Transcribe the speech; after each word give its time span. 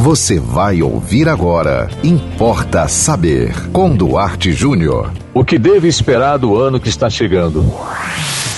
Você 0.00 0.40
vai 0.40 0.80
ouvir 0.80 1.28
agora. 1.28 1.90
Importa 2.02 2.88
saber. 2.88 3.52
Com 3.70 3.94
Duarte 3.94 4.50
Júnior. 4.50 5.12
O 5.34 5.44
que 5.44 5.58
devo 5.58 5.86
esperar 5.86 6.38
do 6.38 6.56
ano 6.56 6.80
que 6.80 6.88
está 6.88 7.10
chegando? 7.10 7.62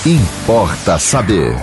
Importa 0.05 0.97
saber. 0.97 1.53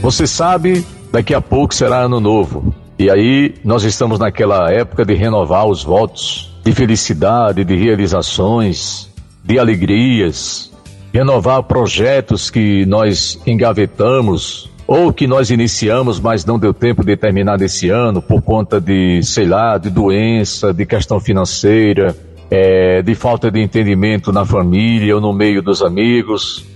Você 0.00 0.26
sabe, 0.26 0.86
daqui 1.12 1.34
a 1.34 1.40
pouco 1.42 1.74
será 1.74 1.98
ano 1.98 2.18
novo. 2.18 2.74
E 2.98 3.10
aí 3.10 3.56
nós 3.62 3.84
estamos 3.84 4.18
naquela 4.18 4.72
época 4.72 5.04
de 5.04 5.12
renovar 5.12 5.66
os 5.66 5.84
votos, 5.84 6.58
de 6.64 6.72
felicidade, 6.72 7.62
de 7.62 7.76
realizações, 7.76 9.10
de 9.44 9.58
alegrias, 9.58 10.72
renovar 11.12 11.62
projetos 11.64 12.48
que 12.48 12.86
nós 12.86 13.38
engavetamos 13.46 14.70
ou 14.90 15.12
que 15.12 15.24
nós 15.24 15.50
iniciamos, 15.50 16.18
mas 16.18 16.44
não 16.44 16.58
deu 16.58 16.74
tempo 16.74 17.04
de 17.04 17.16
terminar 17.16 17.62
esse 17.62 17.88
ano 17.88 18.20
por 18.20 18.42
conta 18.42 18.80
de, 18.80 19.22
sei 19.22 19.46
lá, 19.46 19.78
de 19.78 19.88
doença, 19.88 20.74
de 20.74 20.84
questão 20.84 21.20
financeira, 21.20 22.16
é, 22.50 23.00
de 23.00 23.14
falta 23.14 23.52
de 23.52 23.62
entendimento 23.62 24.32
na 24.32 24.44
família 24.44 25.14
ou 25.14 25.20
no 25.20 25.32
meio 25.32 25.62
dos 25.62 25.80
amigos, 25.80 26.66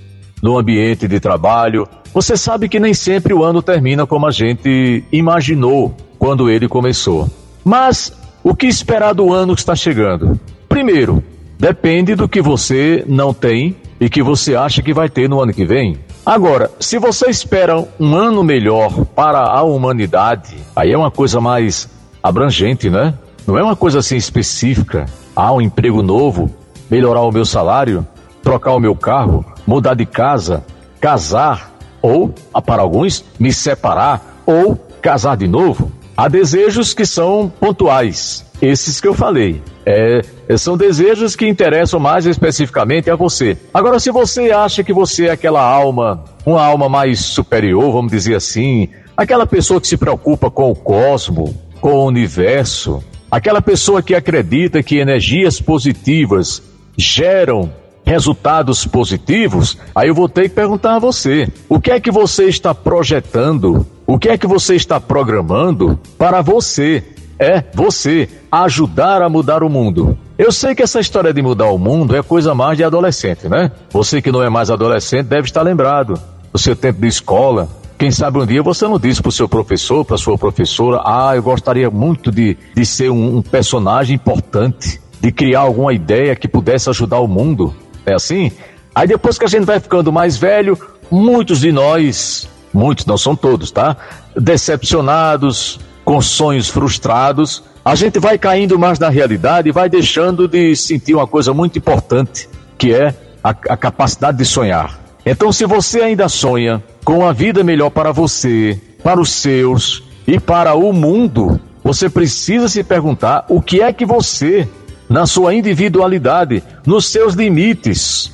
no 0.41 0.57
ambiente 0.57 1.09
de 1.09 1.19
trabalho. 1.19 1.89
Você 2.13 2.37
sabe 2.37 2.69
que 2.69 2.79
nem 2.79 2.95
sempre 2.95 3.35
o 3.35 3.43
ano 3.43 3.61
termina 3.61 4.07
como 4.07 4.29
a 4.29 4.31
gente 4.31 5.03
imaginou 5.11 5.93
quando 6.17 6.49
ele 6.49 6.69
começou. 6.69 7.29
Mas 7.65 8.17
o 8.45 8.55
que 8.55 8.69
esperar 8.69 9.13
do 9.13 9.35
ano 9.35 9.57
que 9.57 9.61
está 9.61 9.75
chegando? 9.75 10.39
Primeiro, 10.69 11.21
depende 11.59 12.15
do 12.15 12.29
que 12.29 12.41
você 12.41 13.05
não 13.09 13.35
tem 13.35 13.75
e 14.01 14.09
que 14.09 14.23
você 14.23 14.55
acha 14.55 14.83
que 14.83 14.95
vai 14.95 15.09
ter 15.09 15.29
no 15.29 15.43
ano 15.43 15.53
que 15.53 15.65
vem. 15.65 15.99
Agora, 16.25 16.71
se 16.81 16.99
você 16.99 17.29
espera 17.29 17.87
um 18.01 18.17
ano 18.17 18.43
melhor 18.43 19.05
para 19.15 19.41
a 19.41 19.63
humanidade, 19.63 20.57
aí 20.75 20.91
é 20.91 20.97
uma 20.97 21.11
coisa 21.11 21.39
mais 21.39 21.87
abrangente, 22.23 22.89
né? 22.89 23.13
Não 23.47 23.59
é 23.59 23.63
uma 23.63 23.77
coisa 23.77 23.99
assim 23.99 24.17
específica. 24.17 25.05
Ah, 25.37 25.53
um 25.53 25.61
emprego 25.61 26.03
novo, 26.03 26.51
melhorar 26.91 27.21
o 27.21 27.31
meu 27.31 27.45
salário, 27.45 28.07
trocar 28.43 28.73
o 28.73 28.81
meu 28.81 28.97
carro, 28.97 29.45
mudar 29.67 29.93
de 29.93 30.07
casa, 30.07 30.65
casar, 30.99 31.71
ou, 32.01 32.35
ah, 32.55 32.63
para 32.63 32.81
alguns, 32.81 33.23
me 33.39 33.53
separar, 33.53 34.41
ou 34.47 34.77
casar 35.03 35.37
de 35.37 35.47
novo. 35.47 35.93
Há 36.17 36.27
desejos 36.29 36.95
que 36.95 37.05
são 37.05 37.53
pontuais, 37.61 38.47
esses 38.67 39.01
que 39.01 39.09
eu 39.09 39.15
falei. 39.15 39.63
É, 39.87 40.23
são 40.57 40.77
desejos 40.77 41.37
que 41.37 41.47
interessam 41.47 42.01
mais 42.01 42.27
especificamente 42.27 43.11
a 43.11 43.17
você. 43.17 43.57
Agora, 43.73 43.99
se 43.99 44.11
você 44.11 44.51
acha 44.51 44.83
que 44.83 44.93
você 44.93 45.27
é 45.27 45.31
aquela 45.31 45.63
alma, 45.63 46.25
uma 46.45 46.65
alma 46.65 46.89
mais 46.89 47.21
superior, 47.21 47.93
vamos 47.93 48.11
dizer 48.11 48.35
assim, 48.35 48.89
aquela 49.17 49.47
pessoa 49.47 49.81
que 49.81 49.87
se 49.87 49.97
preocupa 49.97 50.51
com 50.51 50.71
o 50.71 50.75
cosmo, 50.75 51.55
com 51.81 51.95
o 51.95 52.07
universo, 52.07 53.03
aquela 53.31 53.61
pessoa 53.61 54.03
que 54.03 54.15
acredita 54.15 54.83
que 54.83 54.99
energias 54.99 55.61
positivas 55.61 56.63
geram 56.97 57.71
resultados 58.05 58.87
positivos, 58.87 59.79
aí 59.95 60.09
eu 60.09 60.15
vou 60.15 60.29
ter 60.29 60.43
que 60.49 60.55
perguntar 60.55 60.97
a 60.97 60.99
você: 60.99 61.49
o 61.69 61.81
que 61.81 61.91
é 61.91 61.99
que 61.99 62.11
você 62.11 62.45
está 62.45 62.75
projetando? 62.75 63.87
O 64.07 64.19
que 64.19 64.29
é 64.29 64.37
que 64.37 64.47
você 64.47 64.75
está 64.75 65.01
programando 65.01 65.99
para 66.19 66.43
você? 66.43 67.03
É 67.39 67.63
você 67.75 68.29
ajudar 68.51 69.23
a 69.23 69.29
mudar 69.29 69.63
o 69.63 69.69
mundo. 69.69 70.17
Eu 70.39 70.51
sei 70.53 70.75
que 70.75 70.83
essa 70.83 71.01
história 71.01 71.33
de 71.33 71.43
mudar 71.43 71.71
o 71.71 71.79
mundo 71.79 72.17
é 72.17 72.23
coisa 72.23 72.55
mais 72.55 72.77
de 72.77 72.85
adolescente, 72.85 73.49
né? 73.49 73.71
Você 73.91 74.21
que 74.21 74.33
não 74.33 74.43
é 74.43 74.49
mais 74.49 74.71
adolescente 74.71 75.27
deve 75.27 75.47
estar 75.47 75.63
lembrado 75.63 76.15
do 76.53 76.59
seu 76.59 76.75
tempo 76.77 77.01
de 77.01 77.09
escola. 77.09 77.69
Quem 77.99 78.11
sabe 78.11 78.39
um 78.39 78.47
dia 78.47 78.63
você 78.63 78.87
não 78.87 78.99
disse 78.99 79.23
para 79.23 79.29
o 79.29 79.33
seu 79.33 79.49
professor, 79.49 80.05
para 80.05 80.17
sua 80.17 80.37
professora, 80.37 81.01
ah, 81.05 81.33
eu 81.35 81.43
gostaria 81.43 81.91
muito 81.91 82.31
de, 82.31 82.57
de 82.75 82.85
ser 82.85 83.11
um, 83.11 83.39
um 83.39 83.43
personagem 83.43 84.17
importante, 84.17 85.01
de 85.21 85.33
criar 85.33 85.61
alguma 85.61 85.93
ideia 85.93 86.35
que 86.35 86.49
pudesse 86.49 86.91
ajudar 86.91 87.21
o 87.21 87.29
mundo. 87.29 87.75
É 88.05 88.15
assim? 88.15 88.53
Aí 88.95 89.09
depois 89.09 89.39
que 89.39 89.45
a 89.45 89.49
gente 89.49 89.65
vai 89.65 89.81
ficando 89.81 90.13
mais 90.13 90.37
velho, 90.37 90.79
muitos 91.11 91.61
de 91.61 91.73
nós, 91.73 92.49
muitos, 92.73 93.07
não 93.07 93.17
são 93.17 93.35
todos, 93.35 93.71
tá? 93.71 93.97
Decepcionados, 94.37 95.81
com 96.05 96.21
sonhos 96.21 96.69
frustrados, 96.69 97.63
a 97.85 97.95
gente 97.95 98.19
vai 98.19 98.39
caindo 98.39 98.79
mais 98.79 98.99
na 98.99 99.09
realidade 99.09 99.69
e 99.69 99.73
vai 99.73 99.89
deixando 99.89 100.47
de 100.47 100.75
sentir 100.77 101.15
uma 101.15 101.27
coisa 101.27 101.53
muito 101.53 101.79
importante, 101.79 102.49
que 102.77 102.95
é 102.95 103.15
a, 103.43 103.51
a 103.51 103.77
capacidade 103.77 104.39
de 104.39 104.45
sonhar. 104.45 105.01
Então, 105.25 105.53
se 105.53 105.65
você 105.65 106.01
ainda 106.01 106.29
sonha 106.29 106.83
com 107.05 107.21
uma 107.21 107.33
vida 107.33 107.65
melhor 107.65 107.91
para 107.91 108.13
você, 108.13 108.81
para 109.03 109.21
os 109.21 109.31
seus 109.31 110.03
e 110.27 110.39
para 110.39 110.75
o 110.75 110.93
mundo, 110.93 111.59
você 111.83 112.09
precisa 112.09 112.69
se 112.69 112.83
perguntar 112.83 113.45
o 113.49 113.61
que 113.61 113.81
é 113.81 113.93
que 113.93 114.05
você 114.05 114.69
na 115.09 115.27
sua 115.27 115.55
individualidade, 115.55 116.63
nos 116.87 117.07
seus 117.07 117.35
limites, 117.35 118.33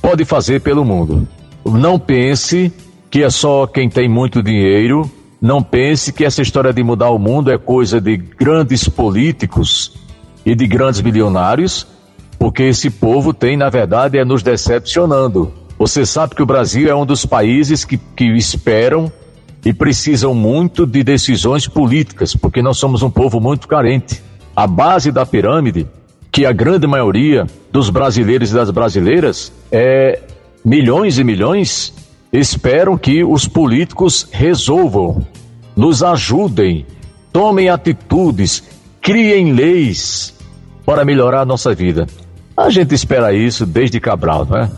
pode 0.00 0.24
fazer 0.24 0.60
pelo 0.60 0.84
mundo. 0.84 1.28
Não 1.64 1.98
pense 1.98 2.72
que 3.10 3.22
é 3.22 3.30
só 3.30 3.66
quem 3.66 3.88
tem 3.88 4.08
muito 4.08 4.42
dinheiro, 4.42 5.10
não 5.40 5.62
pense 5.62 6.12
que 6.12 6.24
essa 6.24 6.42
história 6.42 6.72
de 6.72 6.82
mudar 6.82 7.10
o 7.10 7.18
mundo 7.18 7.50
é 7.50 7.58
coisa 7.58 8.00
de 8.00 8.16
grandes 8.16 8.88
políticos 8.88 9.92
e 10.44 10.54
de 10.54 10.66
grandes 10.66 11.00
bilionários, 11.00 11.86
porque 12.38 12.64
esse 12.64 12.90
povo 12.90 13.34
tem, 13.34 13.56
na 13.56 13.68
verdade, 13.68 14.18
é 14.18 14.24
nos 14.24 14.42
decepcionando. 14.42 15.52
Você 15.78 16.06
sabe 16.06 16.34
que 16.34 16.42
o 16.42 16.46
Brasil 16.46 16.88
é 16.88 16.94
um 16.94 17.04
dos 17.04 17.26
países 17.26 17.84
que, 17.84 17.98
que 17.98 18.24
esperam 18.36 19.12
e 19.64 19.72
precisam 19.72 20.32
muito 20.32 20.86
de 20.86 21.02
decisões 21.02 21.66
políticas, 21.66 22.34
porque 22.34 22.62
nós 22.62 22.78
somos 22.78 23.02
um 23.02 23.10
povo 23.10 23.40
muito 23.40 23.68
carente. 23.68 24.22
A 24.54 24.66
base 24.66 25.10
da 25.12 25.26
pirâmide 25.26 25.86
que 26.32 26.46
a 26.46 26.52
grande 26.52 26.86
maioria 26.86 27.46
dos 27.72 27.90
brasileiros 27.90 28.50
e 28.50 28.54
das 28.54 28.70
brasileiras, 28.70 29.52
é, 29.72 30.20
milhões 30.64 31.18
e 31.18 31.24
milhões, 31.24 31.94
esperam 32.38 32.96
que 32.96 33.24
os 33.24 33.46
políticos 33.46 34.28
resolvam, 34.30 35.26
nos 35.76 36.02
ajudem, 36.02 36.86
tomem 37.32 37.68
atitudes, 37.68 38.62
criem 39.00 39.52
leis 39.52 40.34
para 40.84 41.04
melhorar 41.04 41.42
a 41.42 41.46
nossa 41.46 41.74
vida. 41.74 42.06
A 42.56 42.70
gente 42.70 42.94
espera 42.94 43.32
isso 43.32 43.66
desde 43.66 44.00
Cabral, 44.00 44.46
não 44.46 44.58
é? 44.58 44.70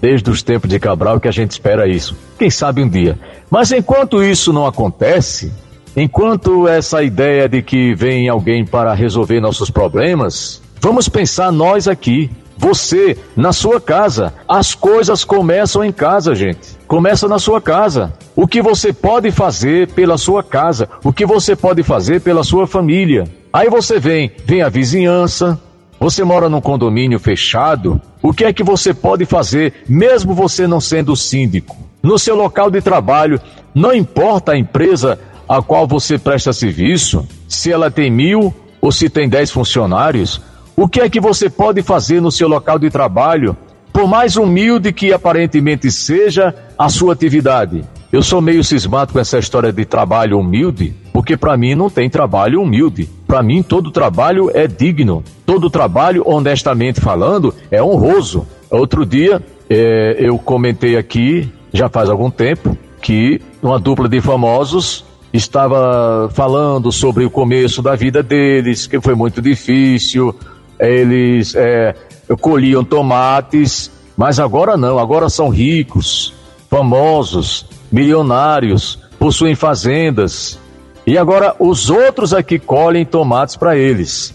Desde 0.00 0.30
os 0.30 0.42
tempos 0.42 0.70
de 0.70 0.78
Cabral 0.78 1.20
que 1.20 1.28
a 1.28 1.32
gente 1.32 1.50
espera 1.50 1.88
isso. 1.88 2.16
Quem 2.38 2.50
sabe 2.50 2.82
um 2.82 2.88
dia. 2.88 3.18
Mas 3.50 3.72
enquanto 3.72 4.22
isso 4.22 4.52
não 4.52 4.66
acontece, 4.66 5.52
enquanto 5.96 6.68
essa 6.68 7.02
ideia 7.02 7.48
de 7.48 7.62
que 7.62 7.94
vem 7.94 8.28
alguém 8.28 8.64
para 8.64 8.94
resolver 8.94 9.40
nossos 9.40 9.70
problemas, 9.70 10.60
Vamos 10.80 11.08
pensar 11.08 11.50
nós 11.50 11.88
aqui, 11.88 12.30
você, 12.56 13.16
na 13.36 13.52
sua 13.52 13.80
casa. 13.80 14.32
As 14.48 14.74
coisas 14.74 15.24
começam 15.24 15.84
em 15.84 15.92
casa, 15.92 16.34
gente. 16.34 16.76
Começa 16.86 17.28
na 17.28 17.38
sua 17.38 17.60
casa. 17.60 18.12
O 18.34 18.46
que 18.46 18.62
você 18.62 18.92
pode 18.92 19.30
fazer 19.30 19.88
pela 19.92 20.16
sua 20.18 20.42
casa, 20.42 20.88
o 21.04 21.12
que 21.12 21.26
você 21.26 21.54
pode 21.54 21.82
fazer 21.82 22.20
pela 22.20 22.44
sua 22.44 22.66
família. 22.66 23.24
Aí 23.52 23.68
você 23.70 23.98
vem, 23.98 24.30
vem 24.44 24.62
a 24.62 24.68
vizinhança, 24.68 25.58
você 25.98 26.22
mora 26.22 26.48
num 26.48 26.60
condomínio 26.60 27.18
fechado, 27.18 28.00
o 28.22 28.32
que 28.32 28.44
é 28.44 28.52
que 28.52 28.62
você 28.62 28.92
pode 28.92 29.24
fazer, 29.24 29.72
mesmo 29.88 30.34
você 30.34 30.66
não 30.66 30.80
sendo 30.80 31.16
síndico? 31.16 31.76
No 32.02 32.18
seu 32.18 32.36
local 32.36 32.70
de 32.70 32.82
trabalho, 32.82 33.40
não 33.74 33.94
importa 33.94 34.52
a 34.52 34.58
empresa 34.58 35.18
a 35.48 35.62
qual 35.62 35.86
você 35.86 36.18
presta 36.18 36.52
serviço, 36.52 37.26
se 37.48 37.72
ela 37.72 37.90
tem 37.90 38.10
mil 38.10 38.54
ou 38.80 38.92
se 38.92 39.08
tem 39.08 39.28
dez 39.28 39.50
funcionários, 39.50 40.42
o 40.76 40.86
que 40.86 41.00
é 41.00 41.08
que 41.08 41.18
você 41.18 41.48
pode 41.48 41.82
fazer 41.82 42.20
no 42.20 42.30
seu 42.30 42.46
local 42.46 42.78
de 42.78 42.90
trabalho, 42.90 43.56
por 43.92 44.06
mais 44.06 44.36
humilde 44.36 44.92
que 44.92 45.10
aparentemente 45.10 45.90
seja 45.90 46.54
a 46.78 46.90
sua 46.90 47.14
atividade? 47.14 47.82
Eu 48.12 48.22
sou 48.22 48.42
meio 48.42 48.62
cismado 48.62 49.12
com 49.12 49.18
essa 49.18 49.38
história 49.38 49.72
de 49.72 49.84
trabalho 49.86 50.38
humilde, 50.38 50.94
porque 51.14 51.34
para 51.36 51.56
mim 51.56 51.74
não 51.74 51.88
tem 51.88 52.10
trabalho 52.10 52.60
humilde. 52.60 53.08
Para 53.26 53.42
mim 53.42 53.62
todo 53.62 53.90
trabalho 53.90 54.50
é 54.52 54.66
digno, 54.66 55.24
todo 55.46 55.70
trabalho, 55.70 56.22
honestamente 56.26 57.00
falando, 57.00 57.54
é 57.70 57.82
honroso. 57.82 58.46
Outro 58.70 59.06
dia 59.06 59.42
é, 59.68 60.16
eu 60.18 60.38
comentei 60.38 60.96
aqui, 60.96 61.50
já 61.72 61.88
faz 61.88 62.10
algum 62.10 62.30
tempo, 62.30 62.76
que 63.00 63.40
uma 63.62 63.78
dupla 63.78 64.08
de 64.08 64.20
famosos 64.20 65.04
estava 65.32 66.28
falando 66.32 66.92
sobre 66.92 67.24
o 67.24 67.30
começo 67.30 67.82
da 67.82 67.94
vida 67.94 68.22
deles, 68.22 68.86
que 68.86 69.00
foi 69.00 69.14
muito 69.14 69.40
difícil, 69.42 70.34
eles 70.78 71.54
é, 71.54 71.94
colhiam 72.40 72.84
tomates, 72.84 73.90
mas 74.16 74.38
agora 74.38 74.76
não, 74.76 74.98
agora 74.98 75.28
são 75.28 75.48
ricos, 75.48 76.34
famosos, 76.68 77.66
milionários, 77.90 78.98
possuem 79.18 79.54
fazendas. 79.54 80.58
E 81.06 81.16
agora 81.16 81.54
os 81.58 81.88
outros 81.88 82.34
aqui 82.34 82.58
colhem 82.58 83.04
tomates 83.04 83.56
para 83.56 83.76
eles. 83.76 84.34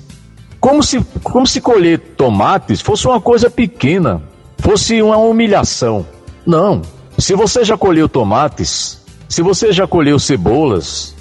Como 0.59 0.81
se, 0.83 1.03
como 1.23 1.45
se 1.45 1.59
colher 1.59 1.99
tomates 2.15 2.81
fosse 2.81 3.07
uma 3.07 3.19
coisa 3.19 3.49
pequena, 3.49 4.21
fosse 4.59 5.01
uma 5.01 5.17
humilhação. 5.17 6.05
Não. 6.45 6.81
Se 7.17 7.35
você 7.35 7.63
já 7.63 7.77
colheu 7.77 8.07
tomates, 8.07 9.01
se 9.27 9.41
você 9.41 9.71
já 9.71 9.85
colheu 9.85 10.17
cebolas, 10.19 11.15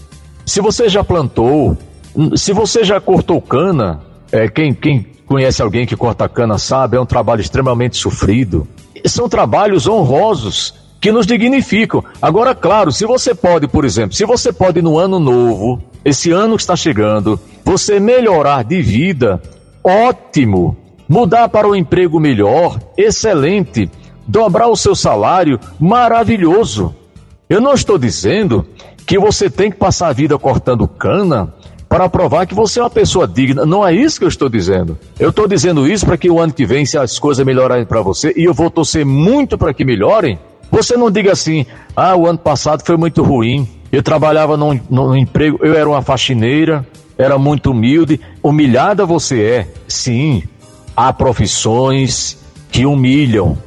se 0.44 0.60
você 0.60 0.88
já 0.88 1.02
plantou, 1.02 1.76
Se 2.36 2.52
você 2.52 2.82
já 2.82 3.00
cortou 3.00 3.40
cana, 3.40 4.00
é, 4.32 4.48
quem, 4.48 4.72
quem 4.72 5.06
conhece 5.26 5.62
alguém 5.62 5.86
que 5.86 5.96
corta 5.96 6.28
cana 6.28 6.58
sabe, 6.58 6.96
é 6.96 7.00
um 7.00 7.06
trabalho 7.06 7.40
extremamente 7.40 7.96
sofrido. 7.96 8.66
São 9.06 9.28
trabalhos 9.28 9.86
honrosos 9.86 10.74
que 11.00 11.10
nos 11.10 11.26
dignificam. 11.26 12.04
Agora, 12.20 12.54
claro, 12.54 12.92
se 12.92 13.06
você 13.06 13.34
pode, 13.34 13.66
por 13.66 13.84
exemplo, 13.84 14.14
se 14.14 14.24
você 14.24 14.52
pode 14.52 14.82
no 14.82 14.98
ano 14.98 15.18
novo, 15.18 15.82
esse 16.04 16.30
ano 16.30 16.56
que 16.56 16.62
está 16.62 16.76
chegando, 16.76 17.40
você 17.64 17.98
melhorar 17.98 18.64
de 18.64 18.82
vida, 18.82 19.40
ótimo. 19.82 20.76
Mudar 21.08 21.48
para 21.48 21.66
um 21.66 21.74
emprego 21.74 22.20
melhor, 22.20 22.78
excelente. 22.96 23.90
Dobrar 24.26 24.68
o 24.68 24.76
seu 24.76 24.94
salário, 24.94 25.58
maravilhoso. 25.78 26.94
Eu 27.48 27.60
não 27.60 27.74
estou 27.74 27.98
dizendo 27.98 28.64
que 29.06 29.18
você 29.18 29.50
tem 29.50 29.72
que 29.72 29.76
passar 29.76 30.08
a 30.08 30.12
vida 30.12 30.38
cortando 30.38 30.86
cana 30.86 31.52
para 31.90 32.08
provar 32.08 32.46
que 32.46 32.54
você 32.54 32.78
é 32.78 32.84
uma 32.84 32.88
pessoa 32.88 33.26
digna. 33.26 33.66
Não 33.66 33.84
é 33.84 33.92
isso 33.92 34.20
que 34.20 34.24
eu 34.24 34.28
estou 34.28 34.48
dizendo. 34.48 34.96
Eu 35.18 35.30
estou 35.30 35.48
dizendo 35.48 35.88
isso 35.88 36.06
para 36.06 36.16
que 36.16 36.30
o 36.30 36.38
ano 36.38 36.52
que 36.52 36.64
vem, 36.64 36.86
se 36.86 36.96
as 36.96 37.18
coisas 37.18 37.44
melhorarem 37.44 37.84
para 37.84 38.00
você, 38.00 38.32
e 38.36 38.44
eu 38.44 38.54
vou 38.54 38.70
torcer 38.70 39.04
muito 39.04 39.58
para 39.58 39.74
que 39.74 39.84
melhorem, 39.84 40.38
você 40.70 40.96
não 40.96 41.10
diga 41.10 41.32
assim, 41.32 41.66
ah, 41.96 42.14
o 42.14 42.28
ano 42.28 42.38
passado 42.38 42.84
foi 42.86 42.96
muito 42.96 43.24
ruim, 43.24 43.68
eu 43.90 44.04
trabalhava 44.04 44.56
num, 44.56 44.78
num 44.88 45.16
emprego, 45.16 45.58
eu 45.62 45.74
era 45.74 45.88
uma 45.88 46.00
faxineira, 46.00 46.86
era 47.18 47.36
muito 47.36 47.72
humilde. 47.72 48.20
Humilhada 48.40 49.04
você 49.04 49.42
é, 49.42 49.68
sim. 49.88 50.44
Há 50.96 51.12
profissões 51.12 52.38
que 52.70 52.86
humilham, 52.86 53.58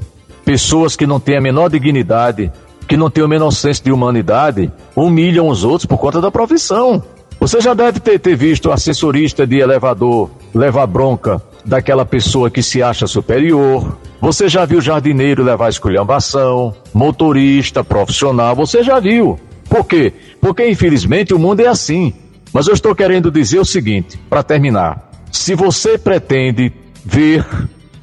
pessoas 0.45 0.95
que 0.95 1.05
não 1.05 1.19
têm 1.19 1.35
a 1.35 1.41
menor 1.41 1.69
dignidade, 1.69 2.49
que 2.87 2.95
não 2.95 3.09
têm 3.09 3.23
o 3.23 3.27
menor 3.27 3.51
senso 3.51 3.83
de 3.83 3.91
humanidade, 3.91 4.71
humilham 4.95 5.49
os 5.49 5.65
outros 5.65 5.85
por 5.85 5.97
conta 5.97 6.21
da 6.21 6.31
profissão. 6.31 7.03
Você 7.43 7.59
já 7.59 7.73
deve 7.73 7.99
ter, 7.99 8.17
ter 8.19 8.37
visto 8.37 8.71
assessorista 8.71 9.45
de 9.45 9.59
elevador 9.59 10.31
levar 10.55 10.87
bronca 10.87 11.41
daquela 11.65 12.05
pessoa 12.05 12.49
que 12.49 12.63
se 12.63 12.81
acha 12.81 13.05
superior. 13.05 13.97
Você 14.21 14.47
já 14.47 14.63
viu 14.63 14.79
jardineiro 14.79 15.43
levar 15.43 15.67
esculhambação, 15.67 16.73
motorista 16.93 17.83
profissional, 17.83 18.55
você 18.55 18.81
já 18.81 18.97
viu. 18.97 19.37
Por 19.67 19.83
quê? 19.83 20.13
Porque 20.39 20.69
infelizmente 20.69 21.33
o 21.33 21.37
mundo 21.37 21.59
é 21.59 21.67
assim. 21.67 22.13
Mas 22.53 22.67
eu 22.67 22.73
estou 22.73 22.95
querendo 22.95 23.29
dizer 23.29 23.59
o 23.59 23.65
seguinte, 23.65 24.17
para 24.29 24.41
terminar. 24.41 25.11
Se 25.29 25.53
você 25.53 25.97
pretende 25.97 26.71
ver 27.03 27.45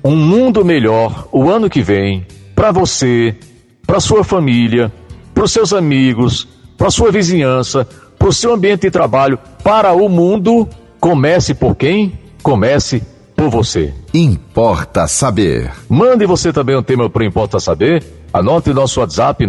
um 0.05 0.17
mundo 0.17 0.63
melhor 0.67 1.29
o 1.33 1.49
ano 1.49 1.71
que 1.71 1.81
vem, 1.81 2.27
para 2.55 2.73
você, 2.73 3.35
para 3.87 4.01
sua 4.01 4.23
família, 4.23 4.93
para 5.33 5.45
os 5.45 5.51
seus 5.51 5.73
amigos, 5.73 6.47
para 6.77 6.91
sua 6.91 7.11
vizinhança, 7.11 7.89
para 8.21 8.29
o 8.29 8.33
seu 8.35 8.53
ambiente 8.53 8.83
de 8.83 8.91
trabalho, 8.91 9.39
para 9.65 9.95
o 9.95 10.07
mundo, 10.07 10.69
comece 11.01 11.55
por 11.55 11.75
quem? 11.75 12.13
Comece 12.43 13.03
por 13.35 13.49
você. 13.49 13.95
Importa 14.13 15.09
saber. 15.09 15.73
Mande 15.89 16.27
você 16.27 16.53
também 16.53 16.77
um 16.77 16.83
tema 16.83 17.09
para 17.09 17.25
Importa 17.25 17.59
Saber. 17.59 18.05
Anote 18.31 18.75
nosso 18.75 19.01
WhatsApp 19.01 19.43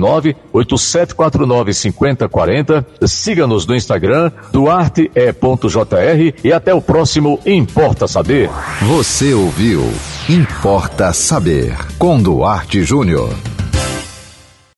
987495040. 0.53 2.85
Siga-nos 3.05 3.67
no 3.67 3.75
Instagram, 3.75 4.31
duarte.jr 4.53 6.33
e 6.41 6.53
até 6.53 6.73
o 6.73 6.81
próximo 6.81 7.41
Importa 7.45 8.07
Saber. 8.07 8.49
Você 8.83 9.33
ouviu 9.33 9.83
Importa 10.29 11.11
Saber 11.11 11.75
com 11.99 12.21
Duarte 12.21 12.83
Júnior. 12.83 13.31